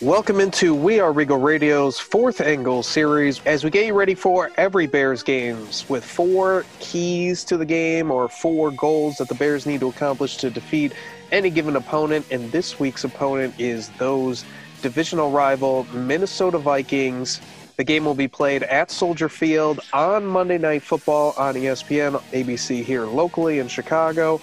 [0.00, 4.48] Welcome into We Are Regal Radio's fourth angle series as we get you ready for
[4.56, 9.66] every Bears games with four keys to the game or four goals that the Bears
[9.66, 10.92] need to accomplish to defeat
[11.32, 12.24] any given opponent.
[12.30, 14.44] And this week's opponent is those
[14.82, 17.40] divisional rival Minnesota Vikings.
[17.76, 22.84] The game will be played at Soldier Field on Monday Night Football on ESPN, ABC
[22.84, 24.40] here locally in Chicago.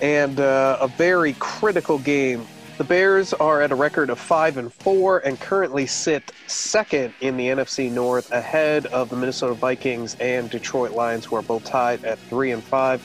[0.00, 2.46] And uh, a very critical game
[2.78, 7.36] the Bears are at a record of 5 and 4 and currently sit second in
[7.36, 12.04] the NFC North ahead of the Minnesota Vikings and Detroit Lions who are both tied
[12.04, 13.00] at 3 and 5.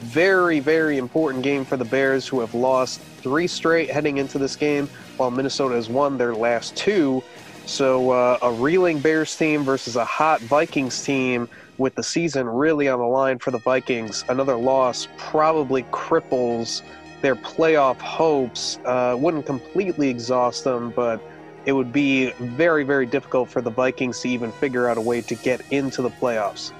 [0.00, 4.54] Very very important game for the Bears who have lost 3 straight heading into this
[4.54, 7.22] game while Minnesota has won their last 2.
[7.64, 11.48] So uh, a reeling Bears team versus a hot Vikings team
[11.78, 14.26] with the season really on the line for the Vikings.
[14.28, 16.82] Another loss probably cripples
[17.22, 18.78] their playoff hopes.
[18.84, 21.20] Uh, wouldn't completely exhaust them, but
[21.64, 25.20] it would be very, very difficult for the Vikings to even figure out a way
[25.22, 26.72] to get into the playoffs.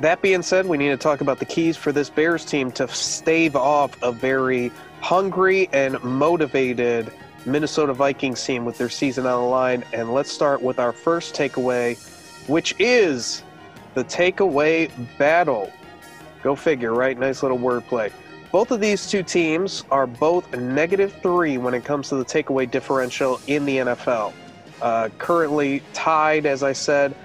[0.00, 2.88] That being said, we need to talk about the keys for this Bears team to
[2.88, 7.12] stave off a very hungry and motivated
[7.46, 9.84] Minnesota Vikings team with their season on the line.
[9.92, 11.96] And let's start with our first takeaway,
[12.48, 13.44] which is
[13.94, 15.70] the takeaway battle.
[16.42, 17.16] Go figure, right?
[17.16, 18.12] Nice little wordplay.
[18.54, 22.70] Both of these two teams are both negative three when it comes to the takeaway
[22.70, 24.32] differential in the NFL.
[24.80, 27.16] Uh, currently tied, as I said.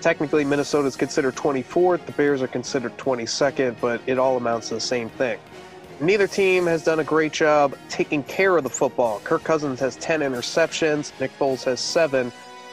[0.00, 4.76] Technically, Minnesota is considered 24th, the Bears are considered 22nd, but it all amounts to
[4.76, 5.38] the same thing.
[6.00, 9.20] Neither team has done a great job taking care of the football.
[9.24, 12.32] Kirk Cousins has 10 interceptions, Nick Foles has seven,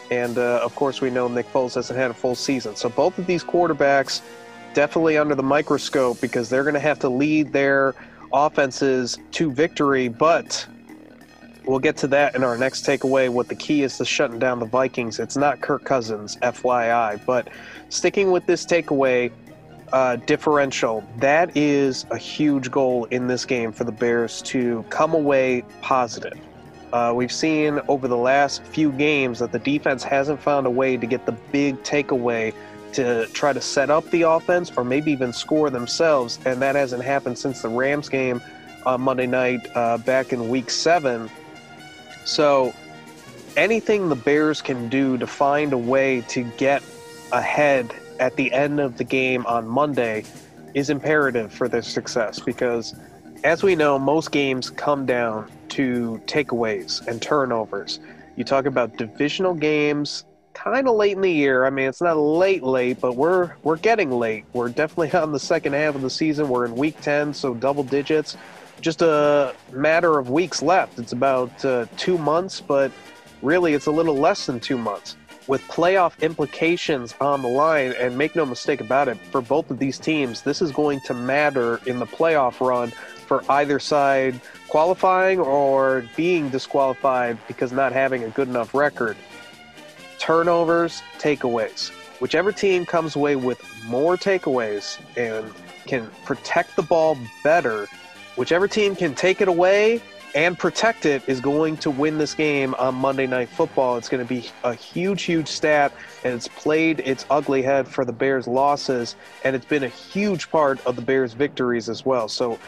[0.10, 2.78] and uh, of course, we know Nick Foles hasn't had a full season.
[2.78, 4.22] So both of these quarterbacks
[4.74, 7.96] definitely under the microscope because they're going to have to lead their
[8.34, 10.08] offenses to victory.
[10.08, 10.66] But
[11.66, 13.30] we'll get to that in our next takeaway.
[13.30, 15.20] What the key is to shutting down the Vikings.
[15.20, 17.24] It's not Kirk Cousins, FYI.
[17.26, 17.50] But
[17.90, 19.32] sticking with this takeaway
[19.94, 25.14] uh, differential, that is a huge goal in this game for the Bears to come
[25.14, 26.38] away positive.
[26.92, 30.98] Uh, we've seen over the last few games that the defense hasn't found a way
[30.98, 32.52] to get the big takeaway
[32.94, 37.04] to try to set up the offense or maybe even score themselves, and that hasn't
[37.04, 38.42] happened since the Rams game
[38.86, 41.30] on Monday night uh, back in week seven.
[42.26, 42.74] So,
[43.58, 46.84] anything the Bears can do to find a way to get
[47.32, 50.24] ahead at the end of the game on Monday
[50.74, 52.96] is imperative for their success because,
[53.44, 58.00] as we know, most games come down to takeaways and turnovers.
[58.36, 61.66] You talk about divisional games kind of late in the year.
[61.66, 64.46] I mean, it's not late, late, but we're we're getting late.
[64.54, 66.50] We're definitely on the second half of the season.
[66.50, 68.38] We're in week ten, so double digits.
[68.82, 71.00] Just a matter of weeks left.
[71.00, 72.92] It's about uh, two months, but
[73.42, 75.18] really, it's a little less than two months.
[75.48, 79.80] With playoff implications on the line, and make no mistake about it, for both of
[79.80, 82.92] these teams, this is going to matter in the playoff run
[83.28, 84.40] for either side
[84.70, 89.18] qualifying or being disqualified because not having a good enough record
[90.30, 91.90] turnovers, takeaways.
[92.22, 95.52] Whichever team comes away with more takeaways and
[95.88, 97.88] can protect the ball better,
[98.36, 100.00] whichever team can take it away
[100.36, 103.98] and protect it is going to win this game on Monday Night Football.
[103.98, 105.92] It's going to be a huge, huge stat,
[106.24, 110.52] and it's played its ugly head for the Bears' losses, and it's been a huge
[110.52, 112.28] part of the Bears' victories as well.
[112.28, 112.60] So,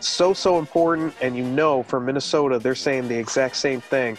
[0.00, 4.18] so, so important, and you know for Minnesota, they're saying the exact same thing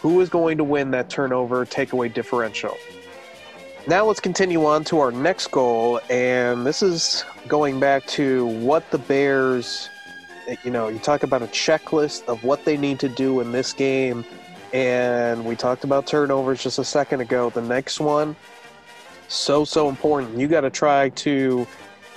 [0.00, 2.76] who is going to win that turnover takeaway differential.
[3.86, 8.90] Now let's continue on to our next goal, and this is going back to what
[8.90, 9.90] the Bears,
[10.62, 13.74] you know, you talk about a checklist of what they need to do in this
[13.74, 14.24] game,
[14.72, 17.50] and we talked about turnovers just a second ago.
[17.50, 18.34] The next one,
[19.28, 20.38] so, so important.
[20.38, 21.66] You got to try to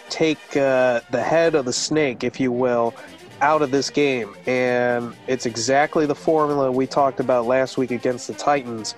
[0.09, 2.93] take uh, the head of the snake, if you will,
[3.41, 4.35] out of this game.
[4.45, 8.95] And it's exactly the formula we talked about last week against the Titans.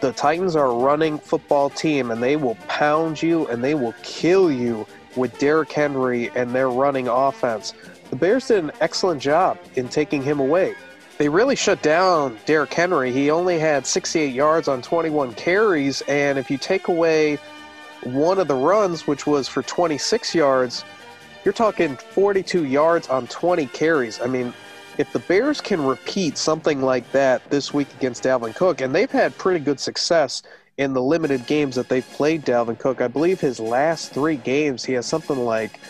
[0.00, 3.94] The Titans are a running football team, and they will pound you and they will
[4.02, 4.86] kill you
[5.16, 7.74] with Derrick Henry and their running offense.
[8.10, 10.74] The Bears did an excellent job in taking him away.
[11.18, 13.12] They really shut down Derrick Henry.
[13.12, 17.38] He only had 68 yards on 21 carries, and if you take away
[18.04, 20.84] one of the runs, which was for 26 yards,
[21.48, 24.20] you're talking 42 yards on 20 carries.
[24.20, 24.52] I mean,
[24.98, 29.10] if the Bears can repeat something like that this week against Dalvin Cook, and they've
[29.10, 30.42] had pretty good success
[30.76, 34.84] in the limited games that they've played Dalvin Cook, I believe his last three games,
[34.84, 35.80] he has something like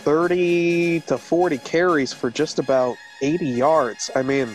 [0.00, 4.10] 30 to 40 carries for just about 80 yards.
[4.14, 4.54] I mean,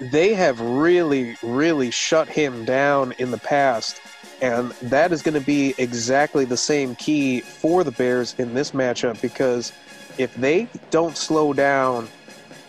[0.00, 4.00] they have really, really shut him down in the past.
[4.40, 8.70] And that is going to be exactly the same key for the Bears in this
[8.70, 9.72] matchup because
[10.18, 12.08] if they don't slow down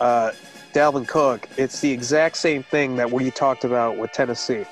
[0.01, 0.31] uh,
[0.73, 4.65] Dalvin Cook, it's the exact same thing that we talked about with Tennessee.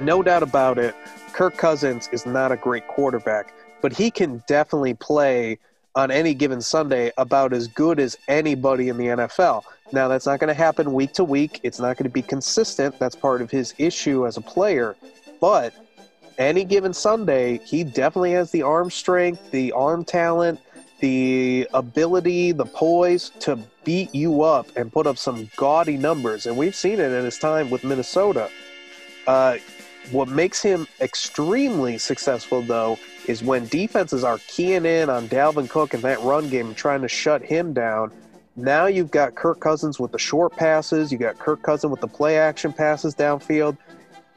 [0.00, 0.94] No doubt about it,
[1.32, 5.58] Kirk Cousins is not a great quarterback, but he can definitely play
[5.94, 9.62] on any given Sunday about as good as anybody in the NFL.
[9.92, 11.60] Now, that's not going to happen week to week.
[11.62, 12.98] It's not going to be consistent.
[12.98, 14.96] That's part of his issue as a player.
[15.40, 15.72] But
[16.38, 20.60] any given Sunday, he definitely has the arm strength, the arm talent,
[21.00, 26.46] the ability, the poise to beat you up and put up some gaudy numbers.
[26.46, 28.50] And we've seen it in his time with Minnesota.
[29.26, 29.56] Uh,
[30.10, 35.94] what makes him extremely successful, though, is when defenses are keying in on Dalvin Cook
[35.94, 38.12] and that run game and trying to shut him down.
[38.56, 41.10] Now you've got Kirk Cousins with the short passes.
[41.10, 43.76] You got Kirk Cousins with the play action passes downfield.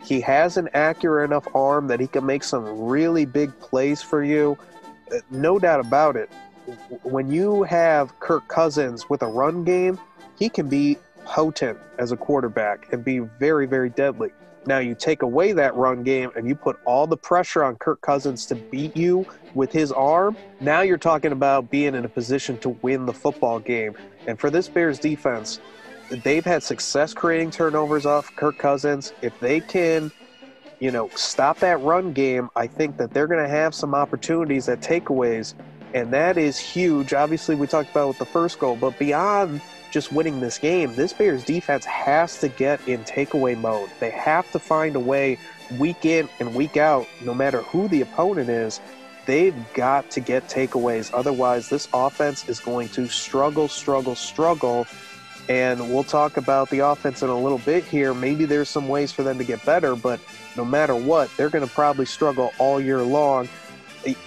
[0.03, 4.23] He has an accurate enough arm that he can make some really big plays for
[4.23, 4.57] you.
[5.11, 6.29] Uh, no doubt about it.
[7.03, 9.99] When you have Kirk Cousins with a run game,
[10.37, 14.31] he can be potent as a quarterback and be very, very deadly.
[14.65, 18.01] Now you take away that run game and you put all the pressure on Kirk
[18.01, 20.35] Cousins to beat you with his arm.
[20.59, 23.95] Now you're talking about being in a position to win the football game.
[24.27, 25.61] And for this Bears defense,
[26.09, 29.13] they've had success creating turnovers off Kirk Cousins.
[29.21, 30.11] If they can,
[30.79, 34.69] you know, stop that run game, I think that they're going to have some opportunities
[34.69, 35.53] at takeaways.
[35.93, 37.13] And that is huge.
[37.13, 39.61] Obviously, we talked about with the first goal, but beyond
[39.91, 43.89] just winning this game, this Bears defense has to get in takeaway mode.
[43.99, 45.37] They have to find a way
[45.77, 48.79] week in and week out, no matter who the opponent is,
[49.25, 51.11] they've got to get takeaways.
[51.13, 54.87] Otherwise, this offense is going to struggle, struggle, struggle.
[55.49, 58.13] And we'll talk about the offense in a little bit here.
[58.13, 60.19] Maybe there's some ways for them to get better, but
[60.57, 63.47] no matter what, they're going to probably struggle all year long,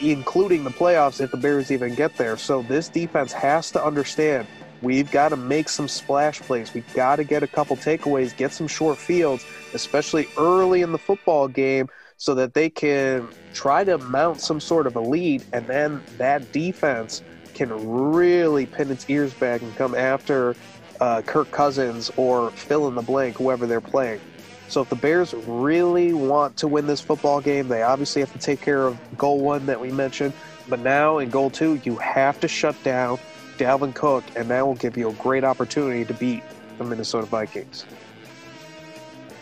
[0.00, 2.36] including the playoffs if the Bears even get there.
[2.36, 4.46] So this defense has to understand
[4.82, 6.72] We've got to make some splash plays.
[6.72, 9.44] We've got to get a couple takeaways, get some short fields,
[9.74, 14.86] especially early in the football game, so that they can try to mount some sort
[14.86, 15.44] of a lead.
[15.52, 17.22] And then that defense
[17.52, 20.56] can really pin its ears back and come after
[21.00, 24.20] uh, Kirk Cousins or fill in the blank, whoever they're playing.
[24.68, 28.38] So if the Bears really want to win this football game, they obviously have to
[28.38, 30.32] take care of goal one that we mentioned.
[30.68, 33.18] But now in goal two, you have to shut down
[33.58, 36.42] Dalvin Cook, and that will give you a great opportunity to beat
[36.78, 37.84] the Minnesota Vikings.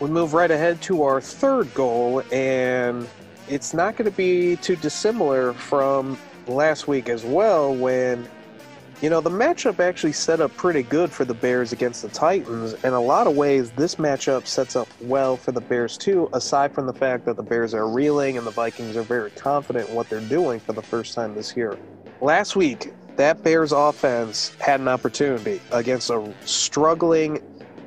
[0.01, 3.07] We move right ahead to our third goal, and
[3.49, 6.17] it's not going to be too dissimilar from
[6.47, 8.27] last week as well when
[9.03, 12.75] you know the matchup actually set up pretty good for the bears against the titans
[12.85, 16.73] in a lot of ways this matchup sets up well for the bears too aside
[16.73, 19.95] from the fact that the bears are reeling and the vikings are very confident in
[19.95, 21.79] what they're doing for the first time this year
[22.21, 27.41] last week that Bears offense had an opportunity against a struggling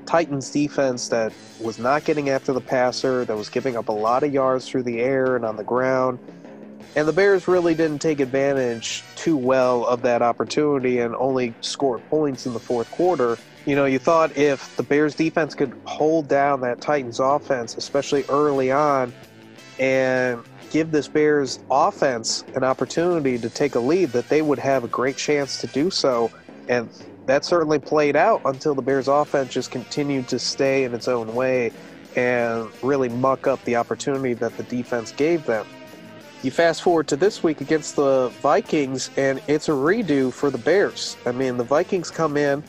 [0.06, 4.24] Titans defense that was not getting after the passer, that was giving up a lot
[4.24, 6.20] of yards through the air and on the ground.
[6.96, 12.02] And the Bears really didn't take advantage too well of that opportunity and only scored
[12.10, 13.38] points in the fourth quarter.
[13.66, 18.26] You know, you thought if the Bears defense could hold down that Titans offense, especially
[18.28, 19.14] early on,
[19.80, 24.84] and give this Bears offense an opportunity to take a lead, that they would have
[24.84, 26.30] a great chance to do so.
[26.68, 26.90] And
[27.28, 31.34] that certainly played out until the Bears offense just continued to stay in its own
[31.36, 31.72] way
[32.16, 35.66] and really muck up the opportunity that the defense gave them.
[36.44, 40.58] You fast forward to this week against the Vikings, and it's a redo for the
[40.58, 41.16] Bears.
[41.28, 42.64] I mean, the Vikings come in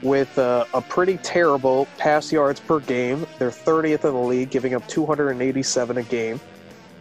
[0.00, 3.26] with a, a pretty terrible pass yards per game.
[3.38, 6.40] They're 30th in the league, giving up 287 a game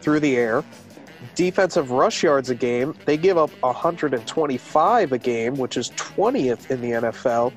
[0.01, 0.65] through the air.
[1.35, 6.81] Defensive rush yards a game, they give up 125 a game, which is 20th in
[6.81, 7.53] the NFL.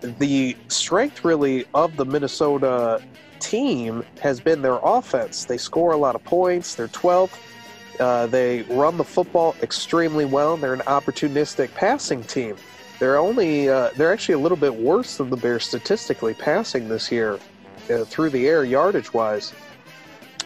[0.00, 3.02] The strength, really, of the Minnesota
[3.40, 5.46] team has been their offense.
[5.46, 7.36] They score a lot of points, they're 12th.
[8.00, 10.56] Uh, they run the football extremely well.
[10.56, 12.56] They're an opportunistic passing team.
[12.98, 17.10] They're only uh, they're actually a little bit worse than the Bears statistically passing this
[17.12, 17.38] year
[17.90, 19.52] uh, through the air yardage wise.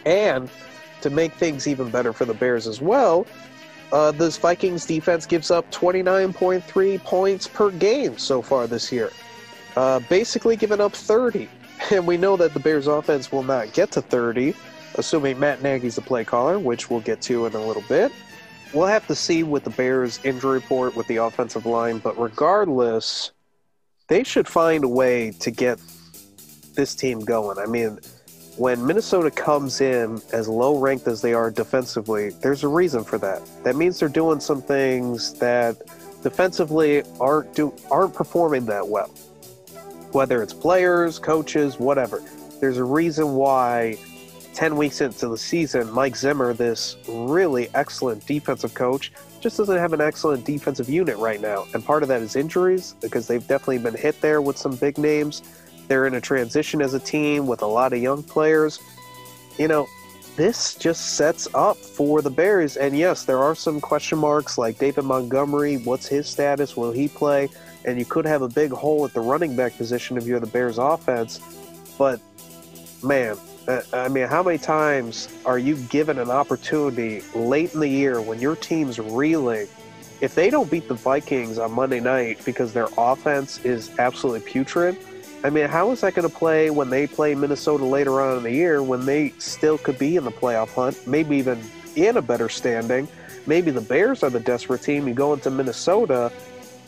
[0.05, 0.49] And
[1.01, 3.25] to make things even better for the Bears as well,
[3.91, 9.11] uh, this Vikings defense gives up 29.3 points per game so far this year,
[9.75, 11.49] uh, basically giving up 30.
[11.91, 14.55] And we know that the Bears offense will not get to 30,
[14.95, 18.11] assuming Matt Nagy's the play caller, which we'll get to in a little bit.
[18.73, 23.31] We'll have to see with the Bears injury report with the offensive line, but regardless,
[24.07, 25.79] they should find a way to get
[26.73, 27.59] this team going.
[27.59, 27.99] I mean,
[28.57, 33.17] when Minnesota comes in as low ranked as they are defensively, there's a reason for
[33.19, 33.41] that.
[33.63, 35.77] That means they're doing some things that
[36.21, 39.07] defensively aren't do aren't performing that well.
[40.11, 42.23] Whether it's players, coaches, whatever.
[42.59, 43.97] There's a reason why
[44.53, 49.93] 10 weeks into the season, Mike Zimmer, this really excellent defensive coach, just doesn't have
[49.93, 51.65] an excellent defensive unit right now.
[51.73, 54.97] And part of that is injuries, because they've definitely been hit there with some big
[54.97, 55.41] names.
[55.87, 58.79] They're in a transition as a team with a lot of young players.
[59.57, 59.87] You know,
[60.35, 62.77] this just sets up for the Bears.
[62.77, 65.77] And yes, there are some question marks like David Montgomery.
[65.77, 66.77] What's his status?
[66.77, 67.49] Will he play?
[67.85, 70.47] And you could have a big hole at the running back position if you're the
[70.47, 71.39] Bears offense.
[71.97, 72.19] But
[73.03, 77.87] man, Uh, I mean, how many times are you given an opportunity late in the
[77.87, 79.67] year when your team's reeling?
[80.19, 84.97] If they don't beat the Vikings on Monday night because their offense is absolutely putrid,
[85.45, 88.43] I mean, how is that going to play when they play Minnesota later on in
[88.43, 91.61] the year when they still could be in the playoff hunt, maybe even
[91.95, 93.07] in a better standing?
[93.45, 95.07] Maybe the Bears are the desperate team.
[95.07, 96.31] You go into Minnesota,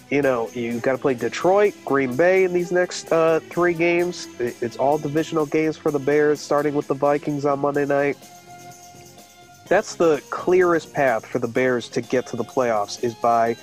[0.09, 4.27] you know, you got to play Detroit, Green Bay in these next uh, three games.
[4.39, 8.17] It's all divisional games for the Bears, starting with the Vikings on Monday night.
[9.67, 13.55] That's the clearest path for the Bears to get to the playoffs is by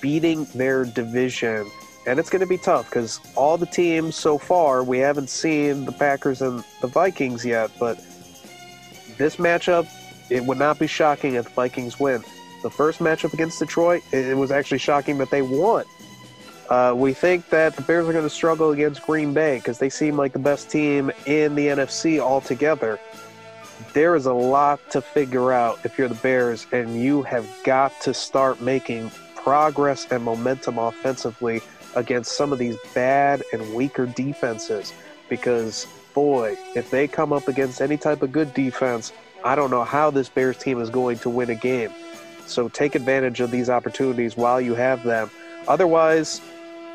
[0.00, 1.70] beating their division
[2.06, 5.84] and it's going to be tough because all the teams so far we haven't seen
[5.84, 7.98] the Packers and the Vikings yet, but
[9.18, 9.88] this matchup
[10.30, 12.24] it would not be shocking if the Vikings win.
[12.62, 15.84] The first matchup against Detroit, it was actually shocking that they won.
[16.68, 19.90] Uh, we think that the Bears are going to struggle against Green Bay because they
[19.90, 23.00] seem like the best team in the NFC altogether.
[23.92, 27.98] There is a lot to figure out if you're the Bears, and you have got
[28.02, 31.60] to start making progress and momentum offensively
[31.96, 34.92] against some of these bad and weaker defenses
[35.28, 39.12] because boy, if they come up against any type of good defense,
[39.44, 41.90] I don't know how this Bears team is going to win a game.
[42.50, 45.30] So take advantage of these opportunities while you have them.
[45.68, 46.40] Otherwise,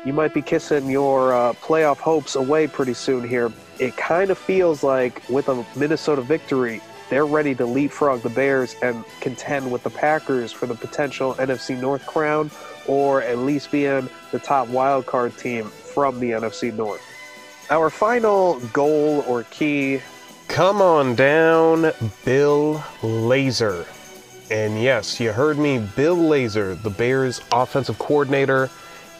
[0.04, 3.50] you might be kissing your uh, playoff hopes away pretty soon here.
[3.78, 8.76] It kind of feels like with a Minnesota victory, they're ready to leapfrog the Bears
[8.82, 12.50] and contend with the Packers for the potential NFC North crown
[12.86, 17.02] or at least being the top wild card team from the NFC North.
[17.70, 20.00] Our final goal or key
[20.48, 21.92] come on down,
[22.24, 23.86] Bill Lazor.
[24.50, 28.70] And yes, you heard me, Bill Lazor, the Bears offensive coordinator.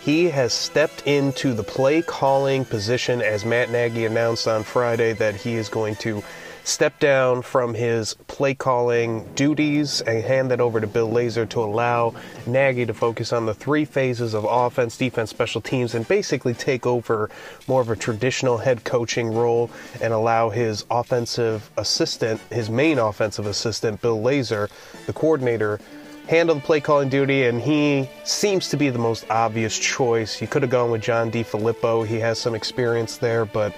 [0.00, 5.34] He has stepped into the play calling position as Matt Nagy announced on Friday that
[5.34, 6.22] he is going to
[6.66, 11.62] step down from his play calling duties and hand that over to Bill Lazor to
[11.62, 12.12] allow
[12.44, 16.84] Nagy to focus on the three phases of offense, defense, special teams, and basically take
[16.84, 17.30] over
[17.68, 19.70] more of a traditional head coaching role
[20.02, 24.68] and allow his offensive assistant, his main offensive assistant, Bill Lazor,
[25.06, 25.78] the coordinator,
[26.26, 30.40] handle the play calling duty, and he seems to be the most obvious choice.
[30.40, 32.04] You could have gone with John DeFilippo.
[32.04, 33.72] He has some experience there, but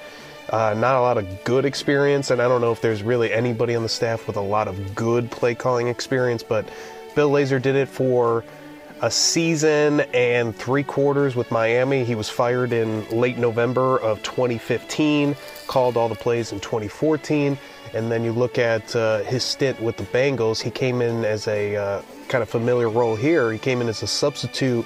[0.51, 3.75] uh, not a lot of good experience, and I don't know if there's really anybody
[3.75, 6.69] on the staff with a lot of good play calling experience, but
[7.15, 8.45] Bill Lazor did it for
[9.03, 12.05] a season and three quarters with Miami.
[12.05, 15.37] He was fired in late November of 2015,
[15.67, 17.59] called all the plays in 2014.
[17.95, 21.49] And then you look at uh, his stint with the Bengals, he came in as
[21.49, 23.53] a uh, kind of familiar role here.
[23.53, 24.85] He came in as a substitute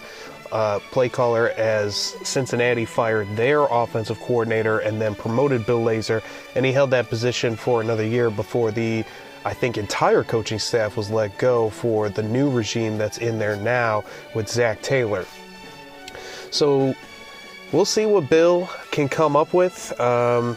[0.52, 6.22] uh, play caller as Cincinnati fired their offensive coordinator and then promoted Bill Lazor,
[6.54, 9.04] and he held that position for another year before the,
[9.44, 13.56] I think, entire coaching staff was let go for the new regime that's in there
[13.56, 14.04] now
[14.34, 15.24] with Zac Taylor.
[16.50, 16.94] So
[17.72, 19.98] we'll see what Bill can come up with.
[19.98, 20.56] Um,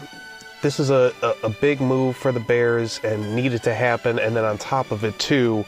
[0.60, 4.18] this is a, a, a big move for the Bears and needed to happen.
[4.18, 5.64] And then on top of it, too,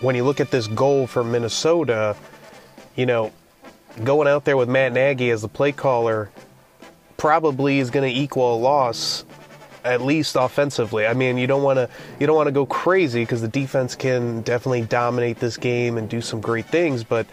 [0.00, 2.14] when you look at this goal for Minnesota,
[2.94, 3.32] you know,
[4.02, 6.30] going out there with Matt Nagy as the play caller
[7.16, 9.24] probably is going to equal a loss
[9.84, 11.06] at least offensively.
[11.06, 13.94] I mean, you don't want to you don't want to go crazy because the defense
[13.94, 17.26] can definitely dominate this game and do some great things, but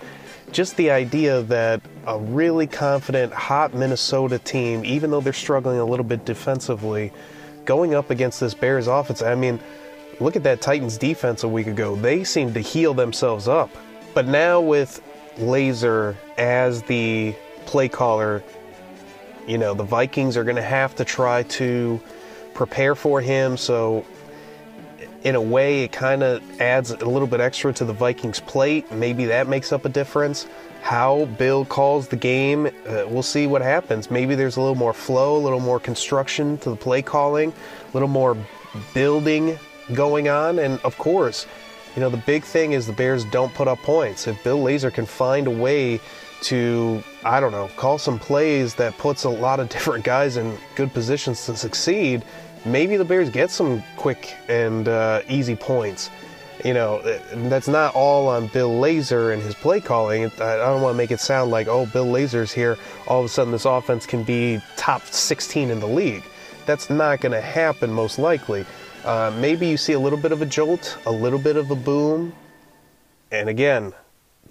[0.51, 5.86] just the idea that a really confident hot Minnesota team, even though they're struggling a
[5.86, 7.12] little bit defensively,
[7.63, 9.60] going up against this Bears offense, I mean,
[10.20, 11.96] look at that Titans defense a week ago.
[11.96, 13.70] They seemed to heal themselves up.
[14.13, 15.01] But now with
[15.38, 17.36] Lazor as the
[17.66, 18.44] play caller,
[19.48, 22.00] you know, the Vikings are going to have to try to
[22.54, 23.58] prepare for him.
[23.58, 24.06] So
[25.24, 28.92] in a way, it kind of adds a little bit extra to the Vikings' plate.
[28.92, 30.48] Maybe that makes up a difference.
[30.82, 34.10] How Bill calls the game, uh, we'll see what happens.
[34.10, 37.94] Maybe there's a little more flow, a little more construction to the play calling, a
[37.94, 38.36] little more
[38.94, 39.60] building
[39.94, 40.58] going on.
[40.58, 41.46] And of course,
[41.95, 44.27] you know, the big thing is the Bears don't put up points.
[44.27, 46.00] If Bill Lazor can find a way
[46.43, 50.57] to, I don't know, call some plays that puts a lot of different guys in
[50.75, 52.24] good positions to succeed,
[52.65, 56.10] maybe the Bears get some quick and uh, easy points.
[56.63, 57.01] You know,
[57.50, 60.25] that's not all on Bill Lazor and his play calling.
[60.25, 62.77] I don't want to make it sound like, oh, Bill Lazor's here.
[63.07, 66.24] All of a sudden, this offense can be top 16 in the league.
[66.67, 68.65] That's not going to happen, most likely.
[69.03, 71.75] Uh, maybe you see a little bit of a jolt, a little bit of a
[71.75, 72.34] boom.
[73.31, 73.93] And again,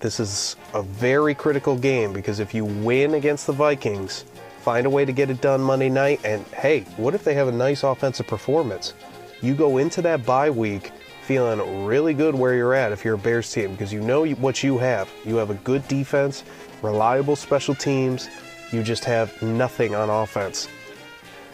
[0.00, 4.25] this is a very critical game because if you win against the Vikings,
[4.61, 7.49] find a way to get it done Monday night, and hey, what if they have
[7.49, 8.95] a nice offensive performance?
[9.40, 10.92] You go into that bye week
[11.23, 14.62] feeling really good where you're at if you're a Bears team because you know what
[14.62, 15.09] you have.
[15.25, 16.42] You have a good defense,
[16.83, 18.28] reliable special teams,
[18.73, 20.69] you just have nothing on offense.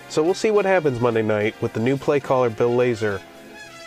[0.09, 3.21] So we'll see what happens Monday night with the new play caller, Bill Lazor.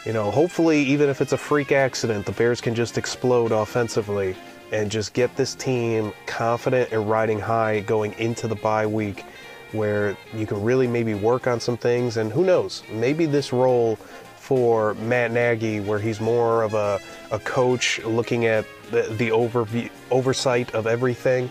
[0.06, 4.36] You know, hopefully, even if it's a freak accident, the Bears can just explode offensively
[4.72, 9.24] and just get this team confident and riding high going into the bye week
[9.72, 12.18] where you can really maybe work on some things.
[12.18, 17.00] And who knows, maybe this role for Matt Nagy, where he's more of a,
[17.32, 21.50] a coach looking at the, the overview, oversight of everything.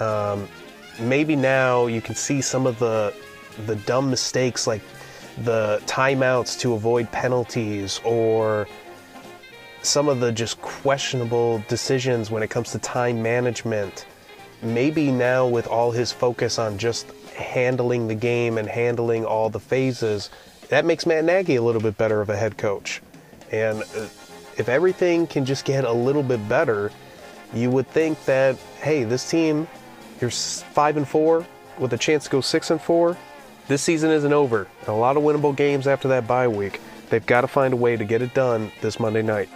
[0.00, 0.48] Um,
[1.00, 3.14] maybe now you can see some of the
[3.64, 4.82] the dumb mistakes like
[5.44, 8.66] the timeouts to avoid penalties or
[9.82, 14.06] some of the just questionable decisions when it comes to time management.
[14.62, 19.60] Maybe now, with all his focus on just handling the game and handling all the
[19.60, 20.30] phases,
[20.70, 23.02] that makes Matt Nagy a little bit better of a head coach.
[23.52, 24.08] And uh,
[24.56, 26.90] if everything can just get a little bit better,
[27.54, 29.68] you would think that, hey, this team,
[30.20, 31.46] you're five and four
[31.78, 33.16] with a chance to go six and four.
[33.68, 34.68] This season isn't over.
[34.86, 36.80] A lot of winnable games after that bye week.
[37.10, 39.48] They've got to find a way to get it done this Monday night.